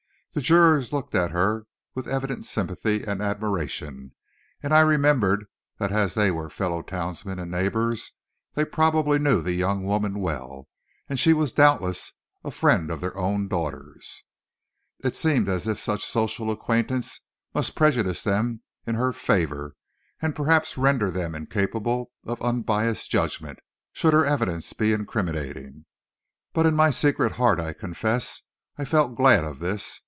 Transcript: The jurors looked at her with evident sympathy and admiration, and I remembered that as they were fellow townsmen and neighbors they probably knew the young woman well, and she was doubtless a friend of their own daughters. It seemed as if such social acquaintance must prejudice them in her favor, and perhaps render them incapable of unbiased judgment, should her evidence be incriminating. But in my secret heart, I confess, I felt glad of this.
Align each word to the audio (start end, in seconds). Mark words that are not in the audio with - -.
The 0.33 0.39
jurors 0.39 0.93
looked 0.93 1.13
at 1.13 1.31
her 1.31 1.65
with 1.93 2.07
evident 2.07 2.45
sympathy 2.45 3.03
and 3.03 3.21
admiration, 3.21 4.15
and 4.63 4.73
I 4.73 4.79
remembered 4.79 5.43
that 5.77 5.91
as 5.91 6.13
they 6.13 6.31
were 6.31 6.49
fellow 6.49 6.81
townsmen 6.81 7.37
and 7.37 7.51
neighbors 7.51 8.13
they 8.53 8.63
probably 8.63 9.19
knew 9.19 9.41
the 9.41 9.51
young 9.51 9.83
woman 9.83 10.19
well, 10.21 10.69
and 11.09 11.19
she 11.19 11.33
was 11.33 11.51
doubtless 11.51 12.13
a 12.45 12.49
friend 12.51 12.89
of 12.89 13.01
their 13.01 13.13
own 13.17 13.49
daughters. 13.49 14.23
It 15.03 15.17
seemed 15.17 15.49
as 15.49 15.67
if 15.67 15.81
such 15.81 16.01
social 16.05 16.49
acquaintance 16.49 17.19
must 17.53 17.75
prejudice 17.75 18.23
them 18.23 18.61
in 18.87 18.95
her 18.95 19.11
favor, 19.11 19.75
and 20.21 20.33
perhaps 20.33 20.77
render 20.77 21.11
them 21.11 21.35
incapable 21.35 22.13
of 22.23 22.41
unbiased 22.41 23.11
judgment, 23.11 23.59
should 23.91 24.13
her 24.13 24.25
evidence 24.25 24.71
be 24.71 24.93
incriminating. 24.93 25.83
But 26.53 26.65
in 26.67 26.73
my 26.73 26.89
secret 26.89 27.33
heart, 27.33 27.59
I 27.59 27.73
confess, 27.73 28.43
I 28.77 28.85
felt 28.85 29.17
glad 29.17 29.43
of 29.43 29.59
this. 29.59 29.99